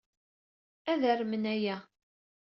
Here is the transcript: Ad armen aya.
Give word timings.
Ad 0.91 1.01
armen 1.11 1.43
aya. 1.53 1.77